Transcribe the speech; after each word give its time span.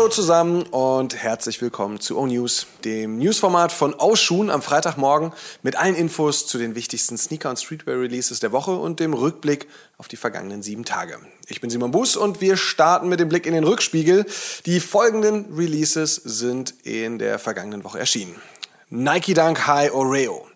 Hallo 0.00 0.08
zusammen 0.08 0.62
und 0.62 1.14
herzlich 1.14 1.60
willkommen 1.60 2.00
zu 2.00 2.16
O-News, 2.16 2.66
dem 2.86 3.18
Newsformat 3.18 3.70
von 3.70 3.92
O-Schuhen 3.92 4.48
am 4.48 4.62
Freitagmorgen 4.62 5.34
mit 5.62 5.76
allen 5.76 5.94
Infos 5.94 6.46
zu 6.46 6.56
den 6.56 6.74
wichtigsten 6.74 7.18
Sneaker- 7.18 7.50
und 7.50 7.60
Streetwear-Releases 7.60 8.40
der 8.40 8.50
Woche 8.50 8.70
und 8.70 8.98
dem 8.98 9.12
Rückblick 9.12 9.68
auf 9.98 10.08
die 10.08 10.16
vergangenen 10.16 10.62
sieben 10.62 10.86
Tage. 10.86 11.18
Ich 11.48 11.60
bin 11.60 11.68
Simon 11.68 11.90
Bus 11.90 12.16
und 12.16 12.40
wir 12.40 12.56
starten 12.56 13.10
mit 13.10 13.20
dem 13.20 13.28
Blick 13.28 13.44
in 13.44 13.52
den 13.52 13.64
Rückspiegel. 13.64 14.24
Die 14.64 14.80
folgenden 14.80 15.54
Releases 15.54 16.14
sind 16.14 16.72
in 16.82 17.18
der 17.18 17.38
vergangenen 17.38 17.84
Woche 17.84 17.98
erschienen. 17.98 18.40
Nike 18.88 19.34
Dunk 19.34 19.66
High 19.66 19.92
Oreo, 19.92 20.46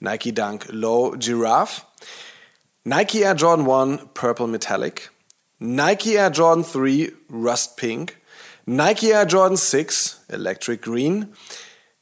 Nike 0.00 0.34
Dunk 0.34 0.66
Low 0.68 1.14
Giraffe, 1.16 1.82
Nike 2.82 3.20
Air 3.20 3.36
Jordan 3.36 3.70
1 3.70 4.00
Purple 4.14 4.48
Metallic, 4.48 5.12
Nike 5.60 6.14
Air 6.14 6.30
Jordan 6.30 6.64
3 6.64 7.12
Rust 7.32 7.76
Pink, 7.76 8.16
Nike 8.72 9.12
Air 9.12 9.26
Jordan 9.26 9.56
6 9.56 10.26
Electric 10.28 10.80
Green, 10.82 11.34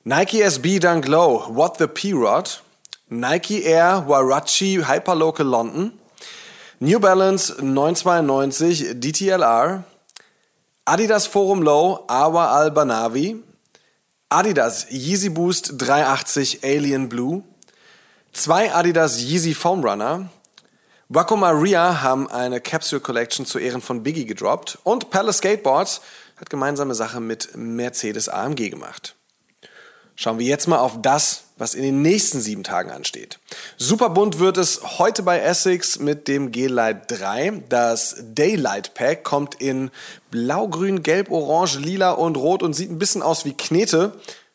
Nike 0.05 0.43
SB 0.43 0.79
Dunk 0.79 1.09
Low 1.09 1.49
What 1.49 1.79
the 1.79 1.89
P-Rod, 1.89 2.61
Nike 3.09 3.65
Air 3.65 4.05
Warachi 4.07 4.83
Hyperlocal 4.83 5.47
London, 5.47 5.99
New 6.79 7.01
Balance 7.01 7.59
992 7.63 9.01
DTLR, 9.01 9.83
Adidas 10.87 11.27
Forum 11.27 11.63
Low 11.63 12.05
Awa 12.07 12.61
Al 12.61 12.71
Banavi, 12.71 13.41
Adidas 14.31 14.91
Yeezy 14.91 15.31
Boost 15.31 15.79
380 15.79 16.63
Alien 16.65 17.09
Blue, 17.09 17.45
zwei 18.35 18.71
Adidas 18.71 19.23
Yeezy 19.23 19.55
Foam 19.55 19.83
Runner, 19.83 20.29
Waco 21.11 21.37
Maria 21.37 22.03
haben 22.03 22.31
eine 22.31 22.61
Capsule 22.61 23.01
Collection 23.01 23.47
zu 23.47 23.59
Ehren 23.59 23.81
von 23.81 24.03
Biggie 24.03 24.27
gedroppt. 24.27 24.79
Und 24.85 25.09
Palace 25.09 25.39
Skateboards 25.39 26.03
hat 26.41 26.51
gemeinsame 26.51 26.95
Sache 26.95 27.21
mit 27.21 27.51
Mercedes 27.57 28.29
AMG 28.29 28.71
gemacht. 28.71 29.15
Schauen 30.21 30.41
wir 30.41 30.47
jetzt 30.47 30.67
mal 30.67 30.79
auf 30.79 31.01
das, 31.01 31.45
was 31.59 31.75
in 31.75 31.85
den 31.85 32.03
nächsten 32.03 32.41
sieben 32.41 32.65
Tagen 32.65 32.91
ansteht. 32.91 33.39
Super 33.77 34.11
bunt 34.11 34.41
wird 34.41 34.57
es 34.57 34.99
heute 34.99 35.23
bei 35.23 35.39
Essex 35.39 36.01
mit 36.01 36.27
dem 36.27 36.51
G-Light 36.51 37.09
3. 37.09 37.63
Das 37.69 38.17
Daylight 38.21 38.95
Pack 38.95 39.23
kommt 39.23 39.61
in 39.61 39.93
blau, 40.33 40.67
grün, 40.67 41.05
gelb, 41.05 41.31
orange, 41.31 41.79
lila 41.79 42.11
und 42.11 42.37
rot 42.37 42.65
und 42.65 42.75
sieht 42.75 42.91
ein 42.91 42.99
bisschen 42.99 43.23
aus 43.23 43.45
wie 43.45 43.57
Knete. 43.57 44.13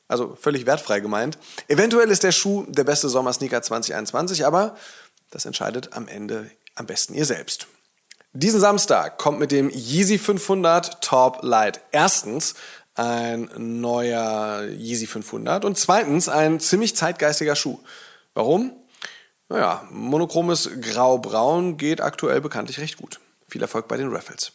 Also 0.09 0.37
völlig 0.39 0.65
wertfrei 0.65 0.99
gemeint. 0.99 1.37
Eventuell 1.69 2.11
ist 2.11 2.23
der 2.23 2.33
Schuh 2.33 2.65
der 2.67 2.83
beste 2.83 3.07
Sommersneaker 3.07 3.61
2021, 3.61 4.45
aber 4.45 4.75
das 5.31 5.45
entscheidet 5.45 5.93
am 5.93 6.09
Ende 6.09 6.51
am 6.75 6.87
besten 6.87 7.13
ihr 7.13 7.25
selbst. 7.25 7.67
Diesen 8.35 8.59
Samstag 8.59 9.19
kommt 9.19 9.37
mit 9.37 9.51
dem 9.51 9.69
Yeezy 9.69 10.17
500 10.17 11.01
Top 11.01 11.43
Light 11.43 11.81
erstens 11.91 12.55
ein 12.95 13.47
neuer 13.57 14.63
Yeezy 14.63 15.05
500 15.05 15.63
und 15.63 15.77
zweitens 15.77 16.29
ein 16.29 16.59
ziemlich 16.59 16.95
zeitgeistiger 16.95 17.55
Schuh. 17.55 17.77
Warum? 18.33 18.71
Naja, 19.49 19.87
monochromes 19.91 20.67
Grau-Braun 20.81 21.77
geht 21.77 22.01
aktuell 22.01 22.41
bekanntlich 22.41 22.79
recht 22.79 22.97
gut. 22.97 23.19
Viel 23.47 23.61
Erfolg 23.61 23.87
bei 23.87 23.97
den 23.97 24.11
Raffles. 24.11 24.51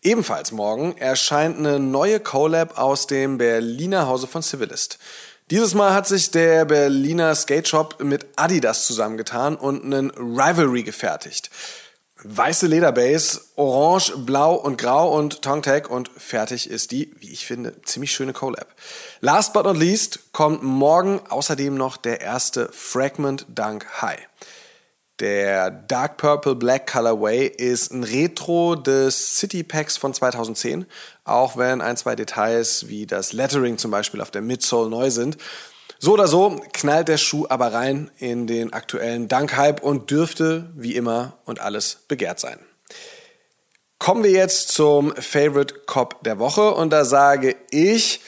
Ebenfalls 0.00 0.50
morgen 0.50 0.96
erscheint 0.96 1.58
eine 1.58 1.78
neue 1.78 2.20
Collab 2.20 2.78
aus 2.78 3.06
dem 3.06 3.36
Berliner 3.36 4.06
Hause 4.06 4.26
von 4.26 4.42
Civilist. 4.42 4.98
Dieses 5.50 5.74
Mal 5.74 5.92
hat 5.92 6.06
sich 6.06 6.30
der 6.30 6.64
Berliner 6.64 7.34
Skate 7.34 7.68
Shop 7.68 8.02
mit 8.02 8.24
Adidas 8.36 8.86
zusammengetan 8.86 9.54
und 9.54 9.84
einen 9.84 10.12
Rivalry 10.12 10.82
gefertigt. 10.82 11.50
Weiße 12.30 12.66
Lederbase, 12.66 13.40
orange, 13.56 14.12
blau 14.18 14.54
und 14.54 14.76
grau 14.76 15.16
und 15.16 15.40
Tongue 15.40 15.62
Tag 15.62 15.88
und 15.88 16.10
fertig 16.14 16.68
ist 16.68 16.90
die, 16.90 17.10
wie 17.20 17.32
ich 17.32 17.46
finde, 17.46 17.80
ziemlich 17.84 18.12
schöne 18.12 18.34
Collab. 18.34 18.66
Last 19.22 19.54
but 19.54 19.64
not 19.64 19.78
least 19.78 20.30
kommt 20.32 20.62
morgen 20.62 21.22
außerdem 21.30 21.74
noch 21.74 21.96
der 21.96 22.20
erste 22.20 22.68
Fragment 22.70 23.46
Dunk 23.48 23.86
High. 24.02 24.28
Der 25.20 25.70
Dark 25.70 26.18
Purple 26.18 26.54
Black 26.54 26.92
Colorway 26.92 27.46
ist 27.46 27.92
ein 27.92 28.04
Retro 28.04 28.74
des 28.74 29.38
City 29.38 29.62
Packs 29.62 29.96
von 29.96 30.12
2010, 30.12 30.84
auch 31.24 31.56
wenn 31.56 31.80
ein, 31.80 31.96
zwei 31.96 32.14
Details 32.14 32.88
wie 32.88 33.06
das 33.06 33.32
Lettering 33.32 33.78
zum 33.78 33.90
Beispiel 33.90 34.20
auf 34.20 34.30
der 34.30 34.42
Midsole 34.42 34.90
neu 34.90 35.08
sind. 35.08 35.38
So 36.00 36.12
oder 36.12 36.28
so 36.28 36.60
knallt 36.72 37.08
der 37.08 37.18
Schuh 37.18 37.46
aber 37.48 37.72
rein 37.72 38.10
in 38.18 38.46
den 38.46 38.72
aktuellen 38.72 39.26
Dunk-Hype 39.26 39.82
und 39.82 40.10
dürfte 40.10 40.70
wie 40.76 40.94
immer 40.94 41.38
und 41.44 41.60
alles 41.60 41.98
begehrt 42.06 42.38
sein. 42.38 42.58
Kommen 43.98 44.22
wir 44.22 44.30
jetzt 44.30 44.68
zum 44.68 45.12
Favorite 45.16 45.74
Cop 45.86 46.22
der 46.22 46.38
Woche 46.38 46.72
und 46.72 46.90
da 46.90 47.04
sage 47.04 47.56
ich, 47.70 48.20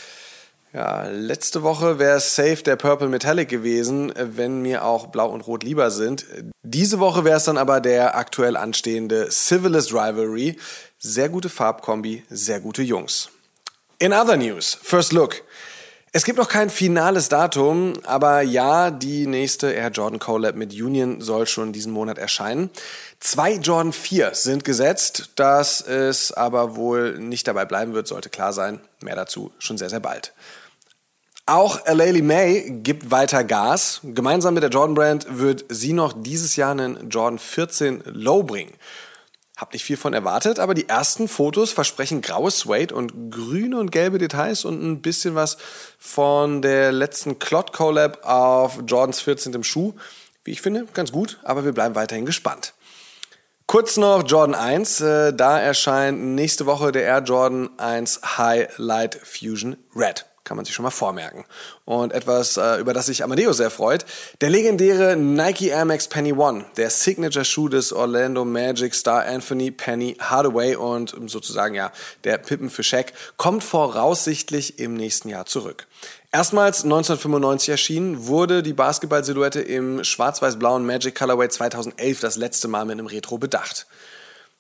ja, 0.73 1.05
letzte 1.09 1.63
Woche 1.63 2.01
wäre 2.01 2.19
safe 2.19 2.63
der 2.65 2.75
Purple 2.75 3.09
Metallic 3.09 3.49
gewesen, 3.49 4.13
wenn 4.17 4.63
mir 4.63 4.85
auch 4.85 5.07
Blau 5.07 5.29
und 5.29 5.43
Rot 5.43 5.63
lieber 5.63 5.93
sind. 5.93 6.27
Diese 6.63 6.99
Woche 6.99 7.25
wäre 7.25 7.37
es 7.37 7.45
dann 7.45 7.59
aber 7.59 7.81
der 7.81 8.17
aktuell 8.17 8.57
anstehende 8.57 9.29
Civilist 9.31 9.93
Rivalry. 9.93 10.57
Sehr 10.99 11.29
gute 11.29 11.49
Farbkombi, 11.49 12.25
sehr 12.31 12.61
gute 12.61 12.83
Jungs. 12.83 13.31
In 14.01 14.13
other 14.13 14.37
news, 14.37 14.77
first 14.83 15.13
look. 15.13 15.43
Es 16.13 16.25
gibt 16.25 16.39
noch 16.39 16.49
kein 16.49 16.71
finales 16.71 17.29
Datum, 17.29 17.93
aber 18.03 18.43
ja, 18.43 18.91
die 18.91 19.29
nächste 19.29 19.71
Air 19.71 19.91
Jordan 19.91 20.19
Collab 20.19 20.57
mit 20.57 20.73
Union 20.73 21.21
soll 21.21 21.47
schon 21.47 21.73
diesen 21.73 21.93
Monat 21.93 22.19
erscheinen. 22.19 22.71
Zwei 23.21 23.53
Jordan 23.53 23.93
4 23.93 24.35
sind 24.35 24.65
gesetzt, 24.65 25.31
dass 25.37 25.81
es 25.81 26.33
aber 26.33 26.75
wohl 26.75 27.17
nicht 27.21 27.47
dabei 27.47 27.65
bleiben 27.65 27.95
wird, 27.95 28.09
sollte 28.09 28.29
klar 28.29 28.53
sein. 28.53 28.81
Mehr 29.01 29.15
dazu 29.15 29.53
schon 29.61 29.79
sehr, 29.79 29.89
sehr 29.89 30.01
bald. 30.01 30.33
Auch 31.47 31.87
Alayli 31.87 32.23
May 32.23 32.81
gibt 32.83 33.13
weiter 33.13 33.45
Gas. 33.45 34.01
Gemeinsam 34.03 34.55
mit 34.55 34.65
der 34.65 34.71
Jordan 34.71 34.97
Brand 34.97 35.39
wird 35.39 35.65
sie 35.69 35.93
noch 35.93 36.13
dieses 36.17 36.57
Jahr 36.57 36.73
einen 36.73 37.09
Jordan 37.09 37.39
14 37.39 38.03
Low 38.07 38.43
bringen. 38.43 38.73
Hab 39.61 39.75
nicht 39.75 39.85
viel 39.85 39.99
von 39.99 40.15
erwartet, 40.15 40.59
aber 40.59 40.73
die 40.73 40.89
ersten 40.89 41.29
Fotos 41.29 41.71
versprechen 41.71 42.23
graues 42.23 42.61
Suede 42.61 42.95
und 42.95 43.31
grüne 43.31 43.79
und 43.79 43.93
gelbe 43.93 44.17
Details 44.17 44.65
und 44.65 44.83
ein 44.83 45.03
bisschen 45.03 45.35
was 45.35 45.59
von 45.99 46.63
der 46.63 46.93
letzten 46.93 47.39
Clot 47.39 47.75
Collab 47.75 48.25
auf 48.25 48.79
Jordans 48.87 49.21
14. 49.21 49.53
im 49.53 49.63
Schuh. 49.63 49.93
Wie 50.45 50.53
ich 50.53 50.63
finde, 50.63 50.87
ganz 50.95 51.13
gut, 51.13 51.39
aber 51.43 51.63
wir 51.67 51.73
bleiben 51.73 51.95
weiterhin 51.95 52.25
gespannt. 52.25 52.73
Kurz 53.67 53.99
noch 53.99 54.27
Jordan 54.27 54.55
1, 54.55 55.03
äh, 55.03 55.35
da 55.35 55.61
erscheint 55.61 56.19
nächste 56.19 56.65
Woche 56.65 56.91
der 56.91 57.03
Air 57.03 57.23
Jordan 57.23 57.69
1 57.77 58.39
High 58.39 58.79
Light 58.79 59.21
Fusion 59.23 59.77
Red 59.95 60.25
kann 60.51 60.57
man 60.57 60.67
sich 60.67 60.75
schon 60.75 60.83
mal 60.83 60.91
vormerken. 60.91 61.45
Und 61.85 62.13
etwas, 62.13 62.57
äh, 62.57 62.81
über 62.81 62.93
das 62.93 63.07
sich 63.07 63.23
Amadeus 63.23 63.59
sehr 63.59 63.71
freut, 63.71 64.05
der 64.41 64.51
legendäre 64.51 65.17
Nike 65.17 65.69
Air 65.69 65.85
Max 65.85 66.09
Penny 66.09 66.33
One, 66.33 66.65
der 66.77 66.91
Signature-Schuh 66.91 67.69
des 67.69 67.93
Orlando 67.93 68.45
Magic 68.45 68.97
Star 68.97 69.25
Anthony 69.27 69.71
Penny 69.71 70.17
Hardaway 70.19 70.75
und 70.75 71.15
sozusagen 71.27 71.77
ja 71.77 71.93
der 72.25 72.37
Pippen 72.39 72.69
für 72.69 72.83
Shaq, 72.83 73.13
kommt 73.37 73.63
voraussichtlich 73.63 74.81
im 74.81 74.95
nächsten 74.95 75.29
Jahr 75.29 75.47
zurück. 75.47 75.87
Erstmals 76.33 76.83
1995 76.83 77.69
erschienen, 77.69 78.27
wurde 78.27 78.65
die 78.65 78.73
Basketball-Silhouette 78.73 79.61
im 79.61 80.03
schwarz-weiß-blauen 80.03 80.85
Magic 80.85 81.15
Colorway 81.17 81.49
2011 81.49 82.19
das 82.19 82.37
letzte 82.37 82.67
Mal 82.67 82.87
mit 82.87 82.95
einem 82.95 83.07
Retro 83.07 83.39
bedacht. 83.39 83.87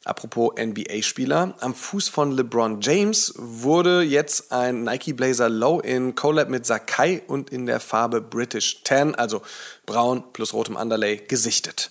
Apropos 0.04 0.54
NBA-Spieler, 0.58 1.54
am 1.60 1.74
Fuß 1.74 2.08
von 2.08 2.32
LeBron 2.32 2.80
James 2.80 3.34
wurde 3.36 4.00
jetzt 4.00 4.50
ein 4.50 4.82
Nike 4.82 5.12
Blazer 5.12 5.50
Low 5.50 5.80
in 5.80 6.14
Collab 6.14 6.48
mit 6.48 6.64
Sakai 6.64 7.22
und 7.26 7.50
in 7.50 7.66
der 7.66 7.80
Farbe 7.80 8.22
British 8.22 8.82
Tan, 8.82 9.14
also 9.14 9.42
braun 9.84 10.32
plus 10.32 10.54
rotem 10.54 10.76
Underlay, 10.76 11.18
gesichtet. 11.18 11.90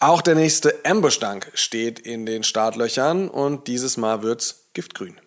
Auch 0.00 0.20
der 0.20 0.34
nächste 0.34 0.84
Ambush 0.84 1.18
Dunk 1.18 1.50
steht 1.54 1.98
in 1.98 2.26
den 2.26 2.44
Startlöchern 2.44 3.28
und 3.28 3.68
dieses 3.68 3.96
Mal 3.96 4.22
wird's 4.22 4.66
giftgrün. 4.74 5.18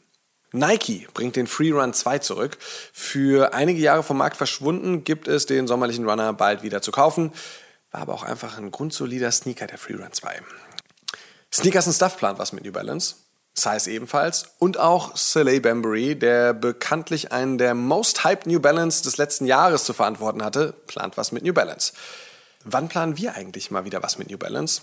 Nike 0.54 1.08
bringt 1.14 1.36
den 1.36 1.48
Free 1.48 1.72
Run 1.72 1.94
2 1.94 2.20
zurück. 2.20 2.58
Für 2.94 3.54
einige 3.56 3.82
Jahre 3.82 4.04
vom 4.04 4.18
Markt 4.18 4.38
verschwunden, 4.38 5.04
gibt 5.04 5.28
es 5.28 5.48
den 5.48 5.66
sommerlichen 5.66 6.08
Runner 6.08 6.32
bald 6.34 6.62
wieder 6.62 6.82
zu 6.82 6.92
kaufen. 6.92 7.32
War 7.90 8.02
aber 8.02 8.14
auch 8.14 8.24
einfach 8.24 8.58
ein 8.58 8.70
grundsolider 8.70 9.32
Sneaker, 9.32 9.66
der 9.66 9.78
Free 9.78 9.96
Run 9.96 10.12
2. 10.12 10.42
Sneakers 11.54 11.86
and 11.86 11.96
Stuff 11.96 12.18
plant 12.18 12.40
was 12.40 12.54
mit 12.54 12.64
New 12.64 12.72
Balance. 12.72 13.16
Size 13.54 13.92
ebenfalls. 13.92 14.46
Und 14.60 14.78
auch 14.78 15.18
Soleil 15.18 15.60
Bambury, 15.60 16.18
der 16.18 16.54
bekanntlich 16.54 17.32
einen 17.32 17.58
der 17.58 17.74
most 17.74 18.24
hyped 18.24 18.48
New 18.48 18.60
Balance 18.60 19.04
des 19.04 19.18
letzten 19.18 19.46
Jahres 19.46 19.84
zu 19.84 19.94
verantworten 19.94 20.44
hatte, 20.44 20.74
plant 20.88 21.18
was 21.18 21.32
mit 21.34 21.44
New 21.44 21.54
Balance. 21.54 21.94
Wann 22.64 22.88
planen 22.88 23.18
wir 23.18 23.36
eigentlich 23.36 23.72
mal 23.72 23.86
wieder 23.86 24.02
was 24.02 24.18
mit 24.18 24.30
New 24.30 24.38
Balance? 24.38 24.82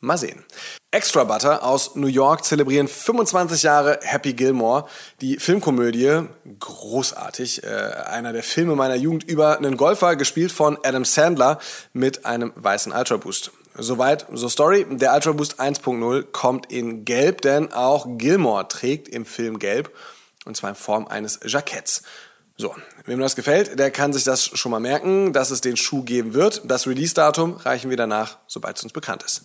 Mal 0.00 0.18
sehen. 0.18 0.44
Extra 0.90 1.24
Butter 1.24 1.64
aus 1.64 1.94
New 1.94 2.08
York 2.08 2.44
zelebrieren 2.44 2.88
25 2.88 3.62
Jahre 3.62 3.98
Happy 4.02 4.34
Gilmore. 4.34 4.86
Die 5.22 5.38
Filmkomödie, 5.38 6.28
großartig, 6.60 7.64
äh, 7.64 7.66
einer 7.66 8.34
der 8.34 8.42
Filme 8.42 8.76
meiner 8.76 8.96
Jugend 8.96 9.24
über 9.24 9.56
einen 9.56 9.78
Golfer, 9.78 10.16
gespielt 10.16 10.52
von 10.52 10.78
Adam 10.82 11.06
Sandler 11.06 11.58
mit 11.94 12.26
einem 12.26 12.52
weißen 12.56 12.92
Ultra 12.92 13.16
Boost. 13.16 13.52
Soweit, 13.76 14.26
so 14.32 14.48
Story. 14.48 14.86
Der 14.88 15.12
Ultra 15.14 15.32
Boost 15.32 15.60
1.0 15.60 16.22
kommt 16.30 16.70
in 16.70 17.04
Gelb, 17.04 17.40
denn 17.40 17.72
auch 17.72 18.06
Gilmore 18.18 18.68
trägt 18.68 19.08
im 19.08 19.26
Film 19.26 19.58
Gelb. 19.58 19.92
und 20.44 20.56
zwar 20.56 20.70
in 20.70 20.76
Form 20.76 21.08
eines 21.08 21.40
Jacketts. 21.44 22.02
So, 22.56 22.74
wem 23.06 23.18
das 23.18 23.34
gefällt, 23.34 23.78
der 23.78 23.90
kann 23.90 24.12
sich 24.12 24.22
das 24.22 24.44
schon 24.44 24.70
mal 24.70 24.78
merken, 24.78 25.32
dass 25.32 25.50
es 25.50 25.60
den 25.60 25.76
Schuh 25.76 26.04
geben 26.04 26.34
wird. 26.34 26.62
Das 26.64 26.86
Release-Datum 26.86 27.54
reichen 27.54 27.90
wir 27.90 27.96
danach, 27.96 28.38
sobald 28.46 28.76
es 28.76 28.84
uns 28.84 28.92
bekannt 28.92 29.24
ist. 29.24 29.42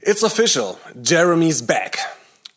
It's 0.00 0.22
official, 0.22 0.76
Jeremy's 1.04 1.66
back. 1.66 1.98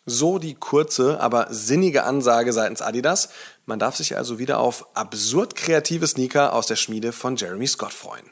So 0.05 0.39
die 0.39 0.55
kurze, 0.55 1.19
aber 1.19 1.47
sinnige 1.49 2.03
Ansage 2.03 2.53
seitens 2.53 2.81
Adidas. 2.81 3.29
Man 3.65 3.77
darf 3.77 3.97
sich 3.97 4.15
also 4.15 4.39
wieder 4.39 4.59
auf 4.59 4.85
absurd 4.95 5.55
kreative 5.55 6.07
Sneaker 6.07 6.53
aus 6.53 6.67
der 6.67 6.77
Schmiede 6.77 7.11
von 7.11 7.35
Jeremy 7.35 7.67
Scott 7.67 7.93
freuen. 7.93 8.31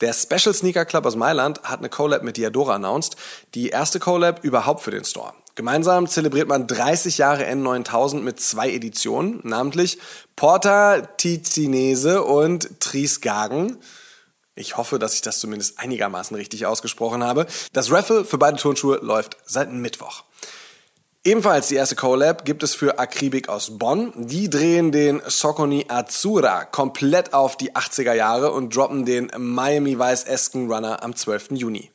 Der 0.00 0.12
Special 0.12 0.54
Sneaker 0.54 0.84
Club 0.84 1.06
aus 1.06 1.16
Mailand 1.16 1.62
hat 1.64 1.80
eine 1.80 1.88
Collab 1.88 2.22
mit 2.22 2.36
Diadora 2.36 2.76
announced. 2.76 3.16
Die 3.54 3.70
erste 3.70 3.98
Collab 3.98 4.44
überhaupt 4.44 4.82
für 4.82 4.92
den 4.92 5.04
Store. 5.04 5.32
Gemeinsam 5.56 6.06
zelebriert 6.06 6.46
man 6.46 6.68
30 6.68 7.18
Jahre 7.18 7.44
N9000 7.44 8.20
mit 8.20 8.38
zwei 8.40 8.70
Editionen, 8.70 9.40
namentlich 9.42 9.98
Porta 10.36 11.00
Ticinese 11.00 12.22
und 12.22 12.78
Triesgagen. 12.78 13.78
Ich 14.54 14.76
hoffe, 14.76 15.00
dass 15.00 15.14
ich 15.14 15.22
das 15.22 15.40
zumindest 15.40 15.80
einigermaßen 15.80 16.36
richtig 16.36 16.66
ausgesprochen 16.66 17.24
habe. 17.24 17.46
Das 17.72 17.90
Raffle 17.90 18.24
für 18.24 18.38
beide 18.38 18.56
Turnschuhe 18.56 18.98
läuft 19.02 19.36
seit 19.46 19.72
Mittwoch. 19.72 20.22
Ebenfalls 21.24 21.68
die 21.68 21.74
erste 21.74 21.96
Collab 21.96 22.44
gibt 22.44 22.62
es 22.62 22.74
für 22.74 22.98
Akribik 22.98 23.48
aus 23.48 23.76
Bonn. 23.76 24.12
Die 24.14 24.48
drehen 24.48 24.92
den 24.92 25.20
Soconi 25.26 25.84
Azura 25.88 26.64
komplett 26.64 27.34
auf 27.34 27.56
die 27.56 27.72
80er 27.72 28.14
Jahre 28.14 28.52
und 28.52 28.74
droppen 28.74 29.04
den 29.04 29.30
Miami 29.36 29.98
Vice 29.98 30.24
Esken 30.24 30.70
Runner 30.72 31.02
am 31.02 31.16
12. 31.16 31.50
Juni. 31.52 31.90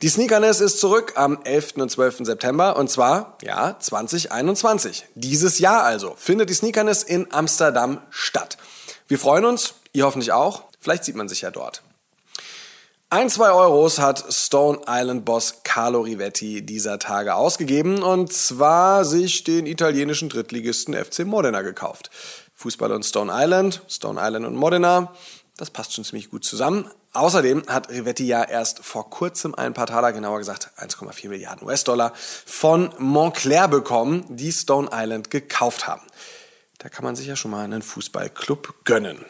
Die 0.00 0.08
Sneakerness 0.08 0.60
ist 0.60 0.80
zurück 0.80 1.12
am 1.14 1.40
11. 1.44 1.74
und 1.76 1.90
12. 1.90 2.24
September 2.24 2.76
und 2.76 2.90
zwar, 2.90 3.36
ja, 3.42 3.76
2021. 3.78 5.04
Dieses 5.14 5.60
Jahr 5.60 5.84
also 5.84 6.14
findet 6.16 6.50
die 6.50 6.54
Sneakerness 6.54 7.04
in 7.04 7.32
Amsterdam 7.32 8.00
statt. 8.10 8.56
Wir 9.06 9.18
freuen 9.18 9.44
uns, 9.44 9.74
ihr 9.92 10.06
hoffentlich 10.06 10.32
auch. 10.32 10.64
Vielleicht 10.80 11.04
sieht 11.04 11.14
man 11.16 11.28
sich 11.28 11.42
ja 11.42 11.52
dort. 11.52 11.82
Ein, 13.12 13.28
zwei 13.28 13.52
Euros 13.52 13.98
hat 13.98 14.24
Stone 14.32 14.80
Island 14.88 15.26
Boss 15.26 15.56
Carlo 15.64 16.00
Rivetti 16.00 16.64
dieser 16.64 16.98
Tage 16.98 17.34
ausgegeben 17.34 18.02
und 18.02 18.32
zwar 18.32 19.04
sich 19.04 19.44
den 19.44 19.66
italienischen 19.66 20.30
Drittligisten 20.30 20.94
FC 20.94 21.26
Modena 21.26 21.60
gekauft. 21.60 22.08
Fußball 22.54 22.90
und 22.90 23.04
Stone 23.04 23.30
Island, 23.30 23.82
Stone 23.86 24.18
Island 24.18 24.46
und 24.46 24.56
Modena, 24.56 25.12
das 25.58 25.68
passt 25.68 25.92
schon 25.92 26.04
ziemlich 26.04 26.30
gut 26.30 26.46
zusammen. 26.46 26.90
Außerdem 27.12 27.64
hat 27.66 27.90
Rivetti 27.90 28.26
ja 28.26 28.44
erst 28.44 28.82
vor 28.82 29.10
kurzem 29.10 29.54
ein 29.54 29.74
paar 29.74 29.88
Taler, 29.88 30.14
genauer 30.14 30.38
gesagt 30.38 30.70
1,4 30.78 31.28
Milliarden 31.28 31.68
US-Dollar, 31.68 32.14
von 32.16 32.94
Montclair 32.96 33.68
bekommen, 33.68 34.24
die 34.30 34.52
Stone 34.52 34.88
Island 34.90 35.30
gekauft 35.30 35.86
haben. 35.86 36.00
Da 36.78 36.88
kann 36.88 37.04
man 37.04 37.14
sich 37.14 37.26
ja 37.26 37.36
schon 37.36 37.50
mal 37.50 37.62
einen 37.62 37.82
Fußballclub 37.82 38.86
gönnen. 38.86 39.22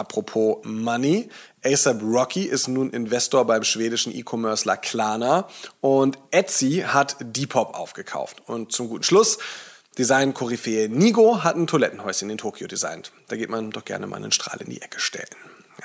Apropos 0.00 0.64
Money. 0.64 1.28
ASAP 1.62 2.00
Rocky 2.02 2.44
ist 2.44 2.68
nun 2.68 2.88
Investor 2.88 3.44
beim 3.44 3.64
schwedischen 3.64 4.14
E-Commercer 4.14 4.78
Klarna 4.78 5.46
und 5.82 6.16
Etsy 6.30 6.84
hat 6.86 7.16
Depop 7.20 7.78
aufgekauft. 7.78 8.42
Und 8.46 8.72
zum 8.72 8.88
guten 8.88 9.04
Schluss, 9.04 9.36
Design-Koryphäe 9.98 10.88
Nigo 10.88 11.44
hat 11.44 11.56
ein 11.56 11.66
Toilettenhäuschen 11.66 12.30
in 12.30 12.38
Tokio 12.38 12.66
designt. 12.66 13.12
Da 13.28 13.36
geht 13.36 13.50
man 13.50 13.72
doch 13.72 13.84
gerne 13.84 14.06
mal 14.06 14.16
einen 14.16 14.32
Strahl 14.32 14.62
in 14.62 14.70
die 14.70 14.80
Ecke 14.80 15.00
stellen. 15.00 15.28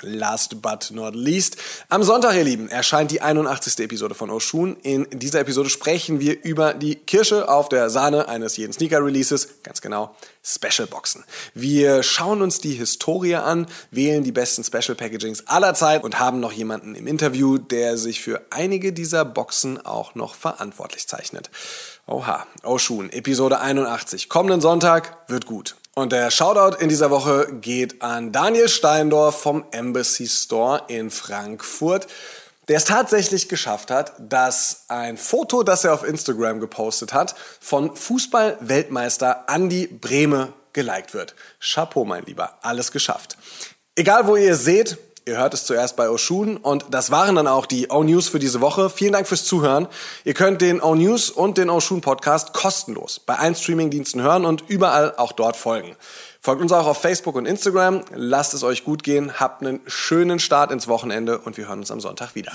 Last 0.02 0.60
but 0.62 0.90
not 0.90 1.14
least. 1.14 1.56
Am 1.88 2.02
Sonntag, 2.02 2.34
ihr 2.34 2.44
Lieben, 2.44 2.68
erscheint 2.68 3.10
die 3.10 3.22
81. 3.22 3.78
Episode 3.80 4.14
von 4.14 4.30
Oshun. 4.30 4.76
In 4.82 5.06
dieser 5.10 5.40
Episode 5.40 5.70
sprechen 5.70 6.20
wir 6.20 6.42
über 6.44 6.74
die 6.74 6.96
Kirsche 6.96 7.48
auf 7.48 7.68
der 7.68 7.90
Sahne 7.90 8.28
eines 8.28 8.56
jeden 8.56 8.72
Sneaker-Releases. 8.72 9.62
Ganz 9.62 9.80
genau, 9.80 10.14
Special 10.42 10.86
Boxen. 10.86 11.24
Wir 11.54 12.02
schauen 12.02 12.42
uns 12.42 12.60
die 12.60 12.74
Historie 12.74 13.36
an, 13.36 13.66
wählen 13.90 14.24
die 14.24 14.32
besten 14.32 14.64
Special 14.64 14.94
Packagings 14.94 15.46
aller 15.46 15.74
Zeit 15.74 16.04
und 16.04 16.18
haben 16.18 16.40
noch 16.40 16.52
jemanden 16.52 16.94
im 16.94 17.06
Interview, 17.06 17.58
der 17.58 17.96
sich 17.96 18.20
für 18.20 18.42
einige 18.50 18.92
dieser 18.92 19.24
Boxen 19.24 19.84
auch 19.84 20.14
noch 20.14 20.34
verantwortlich 20.34 21.06
zeichnet. 21.08 21.50
Oha, 22.06 22.46
Oshun, 22.62 23.10
Episode 23.10 23.60
81. 23.60 24.28
Kommenden 24.28 24.60
Sonntag 24.60 25.16
wird 25.28 25.46
gut. 25.46 25.76
Und 25.98 26.12
der 26.12 26.30
Shoutout 26.30 26.76
in 26.76 26.90
dieser 26.90 27.10
Woche 27.10 27.48
geht 27.50 28.02
an 28.02 28.30
Daniel 28.30 28.68
Steindorf 28.68 29.40
vom 29.40 29.64
Embassy 29.70 30.28
Store 30.28 30.82
in 30.88 31.10
Frankfurt, 31.10 32.06
der 32.68 32.76
es 32.76 32.84
tatsächlich 32.84 33.48
geschafft 33.48 33.90
hat, 33.90 34.12
dass 34.18 34.84
ein 34.88 35.16
Foto, 35.16 35.62
das 35.62 35.84
er 35.84 35.94
auf 35.94 36.06
Instagram 36.06 36.60
gepostet 36.60 37.14
hat, 37.14 37.34
von 37.60 37.96
Fußball-Weltmeister 37.96 39.46
Andy 39.48 39.86
Brehme 39.86 40.52
geliked 40.74 41.14
wird. 41.14 41.34
Chapeau, 41.60 42.04
mein 42.04 42.26
Lieber, 42.26 42.58
alles 42.60 42.92
geschafft. 42.92 43.38
Egal, 43.94 44.26
wo 44.26 44.36
ihr 44.36 44.54
seht, 44.54 44.98
Ihr 45.28 45.38
hört 45.38 45.54
es 45.54 45.64
zuerst 45.64 45.96
bei 45.96 46.08
Oshun 46.08 46.56
und 46.56 46.86
das 46.90 47.10
waren 47.10 47.34
dann 47.34 47.48
auch 47.48 47.66
die 47.66 47.88
O-News 47.88 48.28
für 48.28 48.38
diese 48.38 48.60
Woche. 48.60 48.88
Vielen 48.88 49.12
Dank 49.12 49.26
fürs 49.26 49.44
Zuhören. 49.44 49.88
Ihr 50.22 50.34
könnt 50.34 50.60
den 50.60 50.80
O-News 50.80 51.30
und 51.30 51.58
den 51.58 51.68
Oshun 51.68 52.00
Podcast 52.00 52.52
kostenlos 52.52 53.18
bei 53.18 53.34
allen 53.34 53.56
Streamingdiensten 53.56 54.22
hören 54.22 54.44
und 54.44 54.62
überall 54.68 55.16
auch 55.16 55.32
dort 55.32 55.56
folgen. 55.56 55.96
Folgt 56.40 56.62
uns 56.62 56.70
auch 56.70 56.86
auf 56.86 56.98
Facebook 56.98 57.34
und 57.34 57.44
Instagram. 57.44 58.02
Lasst 58.14 58.54
es 58.54 58.62
euch 58.62 58.84
gut 58.84 59.02
gehen. 59.02 59.40
Habt 59.40 59.62
einen 59.62 59.80
schönen 59.88 60.38
Start 60.38 60.70
ins 60.70 60.86
Wochenende 60.86 61.38
und 61.38 61.56
wir 61.56 61.66
hören 61.66 61.80
uns 61.80 61.90
am 61.90 61.98
Sonntag 62.00 62.36
wieder. 62.36 62.52